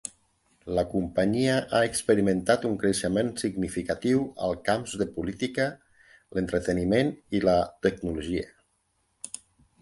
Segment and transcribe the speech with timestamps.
[0.77, 5.69] La companyia ha experimentat un creixement significatiu als camps de política,
[6.39, 8.51] l'entreteniment i la tecnologia.